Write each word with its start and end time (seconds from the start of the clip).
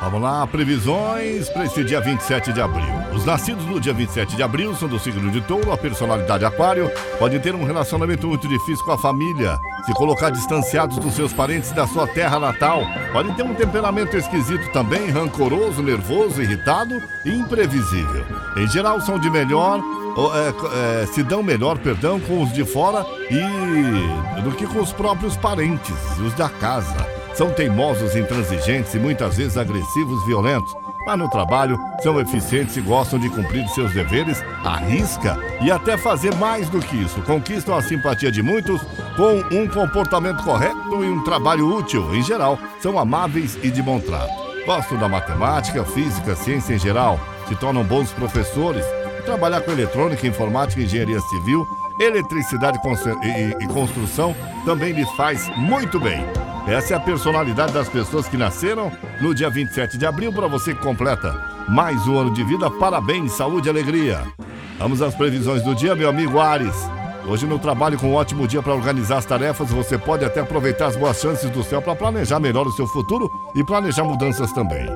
Vamos 0.00 0.20
lá, 0.20 0.46
previsões 0.46 1.48
para 1.48 1.64
esse 1.64 1.82
dia 1.82 2.00
27 2.00 2.52
de 2.52 2.60
abril. 2.60 2.84
Os 3.14 3.24
nascidos 3.24 3.64
no 3.66 3.80
dia 3.80 3.92
27 3.92 4.36
de 4.36 4.42
abril 4.42 4.74
são 4.76 4.88
do 4.88 4.98
signo 4.98 5.30
de 5.30 5.40
touro, 5.40 5.72
a 5.72 5.76
personalidade 5.76 6.44
aquário, 6.44 6.90
podem 7.18 7.40
ter 7.40 7.54
um 7.54 7.64
relacionamento 7.64 8.26
muito 8.28 8.46
difícil 8.46 8.84
com 8.84 8.92
a 8.92 8.98
família, 8.98 9.56
se 9.84 9.92
colocar 9.94 10.30
distanciados 10.30 10.98
dos 10.98 11.14
seus 11.14 11.32
parentes 11.32 11.72
da 11.72 11.86
sua 11.86 12.06
terra 12.06 12.38
natal. 12.38 12.82
Podem 13.12 13.34
ter 13.34 13.42
um 13.42 13.54
temperamento 13.54 14.16
esquisito 14.16 14.70
também, 14.72 15.10
rancoroso, 15.10 15.82
nervoso, 15.82 16.42
irritado 16.42 16.94
e 17.24 17.30
imprevisível. 17.30 18.24
Em 18.56 18.68
geral, 18.68 19.00
são 19.00 19.18
de 19.18 19.30
melhor 19.30 19.80
é, 20.34 21.02
é, 21.02 21.06
se 21.06 21.22
dão 21.22 21.42
melhor, 21.42 21.78
perdão, 21.78 22.18
com 22.18 22.42
os 22.42 22.52
de 22.52 22.64
fora 22.64 23.04
e 23.30 24.40
do 24.40 24.52
que 24.52 24.66
com 24.66 24.80
os 24.80 24.92
próprios 24.92 25.36
parentes, 25.36 25.94
os 26.18 26.32
da 26.34 26.48
casa. 26.48 27.15
São 27.36 27.50
teimosos, 27.50 28.16
intransigentes 28.16 28.94
e 28.94 28.98
muitas 28.98 29.36
vezes 29.36 29.58
agressivos, 29.58 30.24
violentos. 30.24 30.74
Mas 31.04 31.18
no 31.18 31.28
trabalho 31.28 31.78
são 32.02 32.18
eficientes 32.18 32.74
e 32.78 32.80
gostam 32.80 33.18
de 33.18 33.28
cumprir 33.28 33.68
seus 33.68 33.92
deveres 33.92 34.42
à 34.64 34.78
risca 34.78 35.38
e 35.60 35.70
até 35.70 35.98
fazer 35.98 36.34
mais 36.36 36.70
do 36.70 36.80
que 36.80 36.96
isso. 36.96 37.20
Conquistam 37.22 37.76
a 37.76 37.82
simpatia 37.82 38.32
de 38.32 38.42
muitos 38.42 38.80
com 39.16 39.36
um 39.54 39.68
comportamento 39.68 40.42
correto 40.44 41.04
e 41.04 41.08
um 41.08 41.22
trabalho 41.24 41.68
útil. 41.76 42.14
Em 42.14 42.22
geral, 42.22 42.58
são 42.80 42.98
amáveis 42.98 43.58
e 43.62 43.70
de 43.70 43.82
bom 43.82 44.00
trato. 44.00 44.32
Gostam 44.64 44.98
da 44.98 45.06
matemática, 45.06 45.84
física, 45.84 46.34
ciência 46.34 46.74
em 46.74 46.78
geral. 46.78 47.20
Se 47.48 47.54
tornam 47.54 47.84
bons 47.84 48.10
professores. 48.12 48.84
Trabalhar 49.26 49.60
com 49.60 49.72
eletrônica, 49.72 50.26
informática, 50.26 50.80
engenharia 50.80 51.20
civil, 51.20 51.66
eletricidade 52.00 52.78
e 53.60 53.66
construção 53.66 54.34
também 54.64 54.92
lhe 54.92 55.04
faz 55.16 55.48
muito 55.56 56.00
bem. 56.00 56.24
Essa 56.66 56.94
é 56.94 56.96
a 56.96 57.00
personalidade 57.00 57.72
das 57.72 57.88
pessoas 57.88 58.26
que 58.26 58.36
nasceram 58.36 58.90
no 59.20 59.32
dia 59.32 59.48
27 59.48 59.96
de 59.96 60.04
abril. 60.04 60.32
Para 60.32 60.48
você 60.48 60.74
que 60.74 60.82
completa 60.82 61.32
mais 61.68 62.08
um 62.08 62.18
ano 62.18 62.34
de 62.34 62.42
vida, 62.42 62.68
parabéns, 62.68 63.32
saúde 63.32 63.68
e 63.68 63.70
alegria. 63.70 64.24
Vamos 64.76 65.00
às 65.00 65.14
previsões 65.14 65.62
do 65.62 65.76
dia, 65.76 65.94
meu 65.94 66.08
amigo 66.08 66.40
Ares. 66.40 66.74
Hoje 67.24 67.46
no 67.46 67.56
trabalho 67.56 67.96
com 67.96 68.08
um 68.08 68.14
ótimo 68.14 68.48
dia 68.48 68.60
para 68.62 68.74
organizar 68.74 69.18
as 69.18 69.24
tarefas, 69.24 69.70
você 69.70 69.96
pode 69.96 70.24
até 70.24 70.40
aproveitar 70.40 70.86
as 70.86 70.96
boas 70.96 71.20
chances 71.20 71.48
do 71.50 71.62
céu 71.62 71.80
para 71.80 71.94
planejar 71.94 72.40
melhor 72.40 72.66
o 72.66 72.72
seu 72.72 72.86
futuro 72.88 73.30
e 73.54 73.62
planejar 73.64 74.02
mudanças 74.02 74.52
também. 74.52 74.86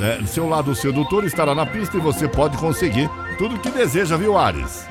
É, 0.00 0.24
seu 0.26 0.48
lado 0.48 0.74
sedutor 0.74 1.24
estará 1.24 1.54
na 1.54 1.66
pista 1.66 1.98
e 1.98 2.00
você 2.00 2.26
pode 2.26 2.56
conseguir 2.56 3.08
tudo 3.36 3.56
o 3.56 3.58
que 3.58 3.70
deseja, 3.70 4.16
viu, 4.16 4.36
Ares? 4.36 4.86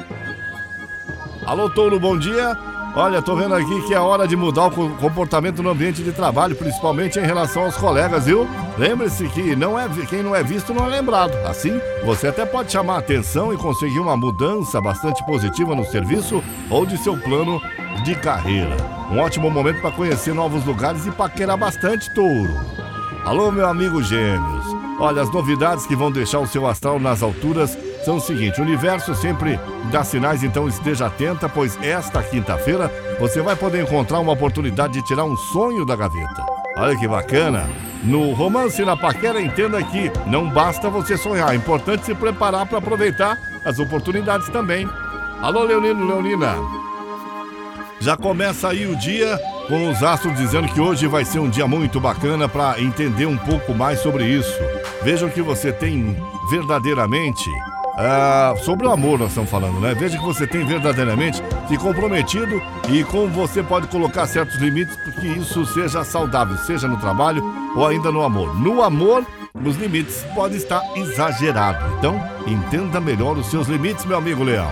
Alô, 1.47 1.67
Touro, 1.69 1.99
bom 1.99 2.17
dia. 2.17 2.55
Olha, 2.99 3.21
tô 3.21 3.35
vendo 3.35 3.53
aqui 3.53 3.79
que 3.83 3.93
é 3.93 3.99
hora 3.99 4.27
de 4.27 4.35
mudar 4.35 4.65
o 4.65 4.89
comportamento 4.95 5.61
no 5.61 5.69
ambiente 5.69 6.01
de 6.01 6.11
trabalho, 6.11 6.55
principalmente 6.55 7.19
em 7.19 7.21
relação 7.21 7.65
aos 7.65 7.77
colegas, 7.77 8.25
viu? 8.25 8.47
Lembre-se 8.75 9.27
que 9.27 9.55
não 9.55 9.77
é, 9.77 9.87
quem 10.09 10.23
não 10.23 10.35
é 10.35 10.41
visto 10.41 10.73
não 10.73 10.83
é 10.83 10.89
lembrado. 10.89 11.31
Assim, 11.45 11.79
você 12.03 12.29
até 12.29 12.43
pode 12.43 12.71
chamar 12.71 12.95
a 12.95 12.97
atenção 12.97 13.53
e 13.53 13.57
conseguir 13.57 13.99
uma 13.99 14.17
mudança 14.17 14.81
bastante 14.81 15.23
positiva 15.27 15.75
no 15.75 15.85
serviço 15.85 16.43
ou 16.71 16.87
de 16.87 16.97
seu 16.97 17.15
plano 17.15 17.61
de 18.03 18.15
carreira. 18.15 18.75
Um 19.11 19.19
ótimo 19.19 19.51
momento 19.51 19.79
para 19.79 19.91
conhecer 19.91 20.33
novos 20.33 20.65
lugares 20.65 21.05
e 21.05 21.11
paquerar 21.11 21.55
bastante, 21.55 22.11
touro. 22.15 22.59
Alô, 23.23 23.51
meu 23.51 23.67
amigo 23.67 24.01
Gêmeos. 24.01 24.65
Olha, 24.99 25.21
as 25.21 25.31
novidades 25.31 25.85
que 25.85 25.95
vão 25.95 26.11
deixar 26.11 26.39
o 26.39 26.47
seu 26.47 26.65
astral 26.65 26.99
nas 26.99 27.21
alturas 27.21 27.77
são 28.07 28.15
o 28.15 28.21
seguinte: 28.21 28.61
o 28.61 28.63
universo 28.63 29.13
sempre 29.13 29.59
dá 29.91 30.01
sinais, 30.01 30.41
então 30.41 30.65
esteja 30.65 31.07
atenta, 31.07 31.49
pois 31.49 31.77
esta 31.83 32.23
quinta-feira 32.23 32.89
você 33.19 33.41
vai 33.41 33.55
poder 33.55 33.83
encontrar 33.83 34.19
uma 34.19 34.31
oportunidade 34.31 34.93
de 34.93 35.05
tirar 35.05 35.25
um 35.25 35.35
sonho 35.35 35.85
da 35.85 35.95
gaveta. 35.95 36.45
Olha 36.77 36.97
que 36.97 37.05
bacana! 37.05 37.67
No 38.03 38.31
romance 38.31 38.85
na 38.85 38.95
paquera, 38.95 39.41
entenda 39.41 39.83
que 39.83 40.09
não 40.25 40.49
basta 40.49 40.89
você 40.89 41.17
sonhar, 41.17 41.51
é 41.51 41.57
importante 41.57 42.05
se 42.05 42.15
preparar 42.15 42.65
para 42.65 42.77
aproveitar 42.77 43.37
as 43.65 43.77
oportunidades 43.77 44.47
também. 44.49 44.87
Alô, 45.41 45.63
Leonino, 45.63 46.07
Leonina! 46.07 46.55
Já 47.99 48.15
começa 48.15 48.69
aí 48.69 48.85
o 48.85 48.95
dia 48.95 49.37
com 49.67 49.89
os 49.89 50.01
astros 50.01 50.37
dizendo 50.37 50.69
que 50.69 50.79
hoje 50.79 51.07
vai 51.07 51.25
ser 51.25 51.39
um 51.39 51.49
dia 51.49 51.67
muito 51.67 51.99
bacana 51.99 52.47
para 52.47 52.79
entender 52.79 53.25
um 53.25 53.37
pouco 53.37 53.73
mais 53.73 53.99
sobre 53.99 54.23
isso. 54.25 54.53
Vejam 55.03 55.29
que 55.29 55.41
você 55.41 55.73
tem 55.73 56.15
verdadeiramente 56.49 57.49
ah, 57.99 58.53
sobre 58.63 58.85
o 58.85 58.91
amor 58.91 59.17
nós 59.17 59.29
estamos 59.29 59.49
falando, 59.49 59.79
né? 59.79 59.95
Veja 59.95 60.19
que 60.19 60.23
você 60.23 60.45
tem 60.45 60.63
verdadeiramente 60.63 61.41
se 61.67 61.77
comprometido 61.79 62.61
e 62.89 63.03
como 63.03 63.27
você 63.27 63.63
pode 63.63 63.87
colocar 63.87 64.27
certos 64.27 64.57
limites 64.57 64.95
para 64.97 65.13
que 65.13 65.27
isso 65.27 65.65
seja 65.65 66.03
saudável, 66.03 66.55
seja 66.57 66.87
no 66.87 66.97
trabalho 66.97 67.43
ou 67.75 67.87
ainda 67.87 68.11
no 68.11 68.21
amor. 68.21 68.55
No 68.55 68.83
amor, 68.83 69.25
os 69.55 69.75
limites 69.77 70.23
podem 70.35 70.57
estar 70.57 70.83
exagerados. 70.95 71.91
Então, 71.97 72.21
entenda 72.45 73.01
melhor 73.01 73.35
os 73.35 73.47
seus 73.47 73.67
limites, 73.67 74.05
meu 74.05 74.17
amigo 74.19 74.43
Leão. 74.43 74.71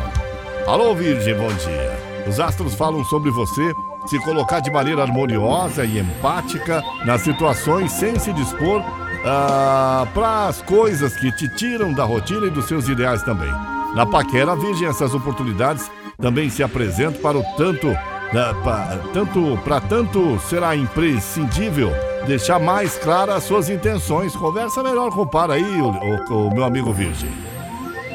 Alô, 0.68 0.94
Virgem, 0.94 1.36
bom 1.36 1.52
dia. 1.54 1.98
Os 2.28 2.40
astros 2.40 2.76
falam 2.76 3.04
sobre 3.06 3.32
você 3.32 3.74
se 4.06 4.20
colocar 4.20 4.60
de 4.60 4.70
maneira 4.70 5.02
harmoniosa 5.02 5.84
e 5.84 5.98
empática 5.98 6.84
nas 7.04 7.22
situações 7.22 7.92
sem 7.92 8.20
se 8.20 8.32
dispor 8.34 8.84
ah, 9.26 10.08
para 10.14 10.48
as 10.48 10.62
coisas 10.62 11.16
que 11.16 11.32
te 11.32 11.50
tiram 11.50 11.92
da 11.92 12.04
rotina 12.04 12.46
e 12.46 12.52
dos 12.52 12.66
seus 12.66 12.88
ideais 12.88 13.24
também. 13.24 13.52
Na 13.96 14.06
paquera, 14.06 14.56
virgem, 14.56 14.88
essas 14.88 15.14
oportunidades 15.14 15.90
também 16.22 16.50
se 16.50 16.62
apresentam 16.62 17.22
para 17.22 17.38
o 17.38 17.44
tanto, 17.58 17.88
né, 17.88 18.56
pra, 18.64 19.00
tanto 19.14 19.60
para 19.64 19.82
tanto 19.82 20.40
será 20.42 20.76
imprescindível 20.76 21.92
deixar 22.28 22.60
mais 22.60 22.98
claras 22.98 23.38
as 23.38 23.44
suas 23.44 23.70
intenções. 23.70 24.36
Conversa 24.36 24.84
melhor 24.84 25.12
com 25.12 25.22
o 25.22 25.28
par 25.28 25.50
aí, 25.50 25.82
o, 25.82 25.88
o, 25.88 26.48
o 26.48 26.54
meu 26.54 26.64
amigo 26.64 26.94
virgem. 26.94 27.30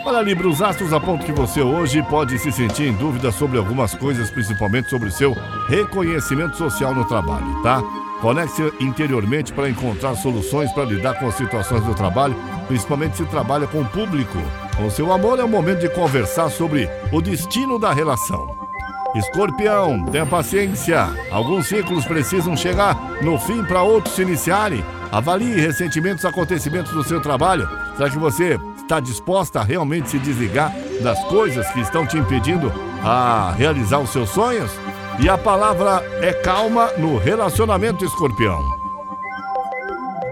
Olha, 0.05 0.23
Libra, 0.23 0.49
os 0.49 0.63
astros 0.63 0.93
apontam 0.93 1.27
que 1.27 1.33
você 1.33 1.61
hoje 1.61 2.03
pode 2.05 2.39
se 2.39 2.51
sentir 2.51 2.89
em 2.89 2.93
dúvida 2.93 3.31
sobre 3.31 3.59
algumas 3.59 3.95
coisas, 3.95 4.31
principalmente 4.31 4.89
sobre 4.89 5.11
seu 5.11 5.37
reconhecimento 5.69 6.57
social 6.57 6.95
no 6.95 7.05
trabalho, 7.05 7.63
tá? 7.63 7.83
Conecte-se 8.21 8.73
interiormente 8.81 9.53
para 9.53 9.71
encontrar 9.71 10.15
soluções 10.15 10.71
para 10.73 10.85
lidar 10.85 11.19
com 11.19 11.27
as 11.27 11.35
situações 11.37 11.83
do 11.85 11.95
trabalho, 11.95 12.37
principalmente 12.69 13.17
se 13.17 13.25
trabalha 13.25 13.67
com 13.67 13.81
o 13.81 13.89
público. 13.89 14.37
Com 14.77 14.91
seu 14.91 15.11
amor 15.13 15.39
é 15.39 15.45
o 15.45 15.49
momento 15.49 15.81
de 15.81 15.89
conversar 15.89 16.51
sobre 16.51 16.89
o 17.11 17.23
destino 17.23 17.79
da 17.79 17.93
relação. 17.93 18.61
Escorpião, 19.15 20.05
tenha 20.07 20.27
paciência. 20.27 21.09
Alguns 21.31 21.67
ciclos 21.67 22.05
precisam 22.05 22.57
chegar 22.57 22.95
no 23.23 23.39
fim 23.39 23.65
para 23.65 23.83
outros 23.83 24.15
se 24.15 24.23
iniciarem. 24.23 24.85
Avalie 25.11 25.59
recentemente 25.59 26.19
os 26.19 26.25
acontecimentos 26.25 26.93
do 26.93 27.03
seu 27.03 27.21
trabalho. 27.21 27.69
Será 27.97 28.09
que 28.09 28.19
você 28.19 28.61
está 28.77 29.01
disposta 29.01 29.61
a 29.61 29.65
realmente 29.65 30.11
se 30.11 30.19
desligar 30.19 30.73
das 31.03 31.19
coisas 31.25 31.69
que 31.73 31.81
estão 31.81 32.07
te 32.07 32.19
impedindo 32.19 32.73
a 33.03 33.53
realizar 33.57 33.99
os 33.99 34.11
seus 34.11 34.29
sonhos? 34.31 34.71
E 35.19 35.29
a 35.29 35.37
palavra 35.37 36.03
é 36.23 36.33
calma 36.33 36.91
no 36.97 37.19
relacionamento 37.19 38.05
escorpião. 38.05 38.81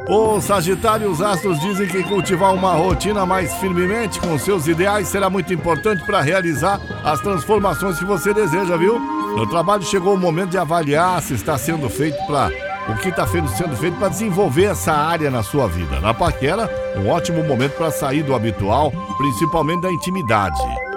Os 0.09 0.45
Sagitários 0.45 1.21
Astros 1.21 1.61
dizem 1.61 1.87
que 1.87 2.03
cultivar 2.03 2.55
uma 2.55 2.73
rotina 2.73 3.27
mais 3.27 3.53
firmemente 3.57 4.19
com 4.19 4.39
seus 4.39 4.67
ideais 4.67 5.09
será 5.09 5.29
muito 5.29 5.53
importante 5.53 6.03
para 6.07 6.23
realizar 6.23 6.81
as 7.05 7.21
transformações 7.21 7.99
que 7.99 8.07
você 8.07 8.33
deseja, 8.33 8.75
viu? 8.79 8.99
No 8.99 9.47
trabalho 9.47 9.83
chegou 9.83 10.15
o 10.15 10.19
momento 10.19 10.51
de 10.51 10.59
avaliar 10.59 11.21
se 11.21 11.35
está 11.35 11.59
sendo 11.59 11.91
feito 11.91 12.17
para 12.27 12.51
o 12.89 12.97
que 12.97 13.11
está 13.11 13.27
sendo 13.27 13.77
feito 13.77 13.99
para 13.99 14.09
desenvolver 14.09 14.65
essa 14.65 14.95
área 14.95 15.31
na 15.31 15.43
sua 15.43 15.69
vida. 15.69 16.01
Na 16.01 16.15
paquera, 16.15 16.71
um 16.97 17.11
ótimo 17.11 17.45
momento 17.45 17.77
para 17.77 17.91
sair 17.91 18.23
do 18.23 18.35
habitual, 18.35 18.91
principalmente 19.19 19.83
da 19.83 19.93
intimidade. 19.93 20.88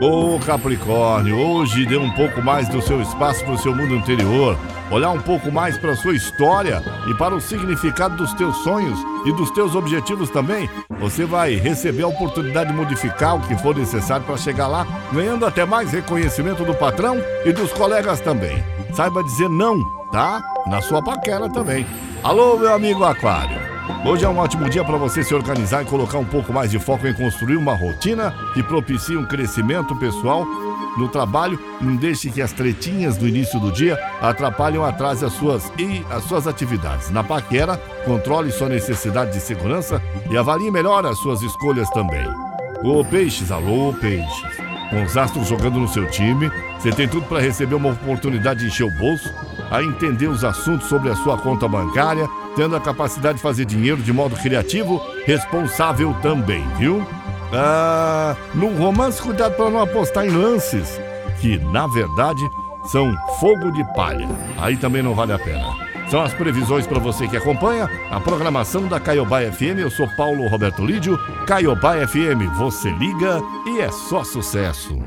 Ô 0.00 0.38
Capricórnio, 0.38 1.36
hoje 1.36 1.84
dê 1.84 1.96
um 1.96 2.10
pouco 2.12 2.40
mais 2.40 2.68
do 2.68 2.80
seu 2.80 3.02
espaço 3.02 3.44
para 3.44 3.54
o 3.54 3.58
seu 3.58 3.74
mundo 3.74 3.96
interior, 3.96 4.56
olhar 4.92 5.10
um 5.10 5.20
pouco 5.20 5.50
mais 5.50 5.76
para 5.76 5.90
a 5.90 5.96
sua 5.96 6.14
história 6.14 6.80
e 7.08 7.14
para 7.14 7.34
o 7.34 7.40
significado 7.40 8.16
dos 8.16 8.32
teus 8.34 8.56
sonhos 8.58 8.96
e 9.26 9.32
dos 9.32 9.50
teus 9.50 9.74
objetivos 9.74 10.30
também. 10.30 10.70
Você 11.00 11.24
vai 11.24 11.56
receber 11.56 12.04
a 12.04 12.08
oportunidade 12.08 12.70
de 12.70 12.76
modificar 12.76 13.34
o 13.34 13.40
que 13.40 13.56
for 13.56 13.74
necessário 13.74 14.24
para 14.24 14.36
chegar 14.36 14.68
lá, 14.68 14.86
ganhando 15.12 15.44
até 15.44 15.64
mais 15.64 15.90
reconhecimento 15.90 16.64
do 16.64 16.74
patrão 16.74 17.16
e 17.44 17.52
dos 17.52 17.72
colegas 17.72 18.20
também. 18.20 18.62
Saiba 18.94 19.24
dizer 19.24 19.48
não, 19.48 19.82
tá? 20.12 20.40
Na 20.68 20.80
sua 20.80 21.02
paquera 21.02 21.50
também. 21.50 21.84
Alô, 22.22 22.56
meu 22.56 22.72
amigo 22.72 23.02
Aquário. 23.02 23.67
Hoje 24.04 24.24
é 24.24 24.28
um 24.28 24.38
ótimo 24.38 24.68
dia 24.68 24.84
para 24.84 24.96
você 24.96 25.22
se 25.22 25.34
organizar 25.34 25.82
e 25.82 25.86
colocar 25.86 26.18
um 26.18 26.24
pouco 26.24 26.52
mais 26.52 26.70
de 26.70 26.78
foco 26.78 27.06
em 27.06 27.12
construir 27.12 27.56
uma 27.56 27.74
rotina 27.74 28.34
que 28.54 28.62
propicie 28.62 29.16
um 29.16 29.26
crescimento 29.26 29.96
pessoal 29.96 30.46
no 30.96 31.08
trabalho. 31.08 31.58
Não 31.80 31.96
deixe 31.96 32.30
que 32.30 32.40
as 32.40 32.52
tretinhas 32.52 33.16
do 33.16 33.26
início 33.26 33.58
do 33.58 33.72
dia 33.72 33.98
atrapalhem 34.20 34.78
ou 34.78 34.84
atrasem 34.84 35.26
as 35.26 35.34
suas, 35.34 35.72
e 35.78 36.04
as 36.10 36.24
suas 36.24 36.46
atividades. 36.46 37.10
Na 37.10 37.24
paquera, 37.24 37.76
controle 38.04 38.52
sua 38.52 38.68
necessidade 38.68 39.32
de 39.32 39.40
segurança 39.40 40.00
e 40.30 40.36
avalie 40.36 40.70
melhor 40.70 41.04
as 41.04 41.18
suas 41.18 41.42
escolhas 41.42 41.90
também. 41.90 42.26
Ô 42.82 43.04
Peixes, 43.04 43.50
alô 43.50 43.92
Peixes. 43.94 44.58
Com 44.90 45.02
os 45.02 45.16
astros 45.16 45.48
jogando 45.48 45.78
no 45.78 45.88
seu 45.88 46.08
time, 46.08 46.50
você 46.78 46.90
tem 46.90 47.08
tudo 47.08 47.26
para 47.26 47.40
receber 47.40 47.74
uma 47.74 47.90
oportunidade 47.90 48.60
de 48.60 48.66
encher 48.66 48.84
o 48.84 48.90
bolso 48.90 49.28
a 49.70 49.82
entender 49.82 50.28
os 50.28 50.44
assuntos 50.44 50.88
sobre 50.88 51.10
a 51.10 51.16
sua 51.16 51.38
conta 51.38 51.68
bancária, 51.68 52.28
tendo 52.56 52.76
a 52.76 52.80
capacidade 52.80 53.36
de 53.36 53.42
fazer 53.42 53.64
dinheiro 53.64 54.02
de 54.02 54.12
modo 54.12 54.36
criativo, 54.36 55.00
responsável 55.26 56.14
também, 56.22 56.66
viu? 56.78 57.06
Ah, 57.52 58.36
no 58.54 58.76
romance, 58.76 59.22
cuidado 59.22 59.54
para 59.54 59.70
não 59.70 59.80
apostar 59.80 60.26
em 60.26 60.30
lances, 60.30 61.00
que 61.40 61.58
na 61.58 61.86
verdade 61.86 62.42
são 62.90 63.14
fogo 63.40 63.70
de 63.72 63.84
palha. 63.94 64.28
Aí 64.58 64.76
também 64.76 65.02
não 65.02 65.14
vale 65.14 65.32
a 65.32 65.38
pena. 65.38 65.88
São 66.10 66.22
as 66.22 66.32
previsões 66.32 66.86
para 66.86 66.98
você 66.98 67.28
que 67.28 67.36
acompanha 67.36 67.88
a 68.10 68.18
programação 68.18 68.86
da 68.88 68.98
Caiobá 68.98 69.40
FM. 69.42 69.78
Eu 69.78 69.90
sou 69.90 70.08
Paulo 70.16 70.48
Roberto 70.48 70.84
Lídio. 70.84 71.18
Caiobá 71.46 71.94
FM, 72.06 72.48
você 72.56 72.90
liga 72.92 73.42
e 73.66 73.80
é 73.80 73.90
só 73.90 74.24
sucesso. 74.24 74.98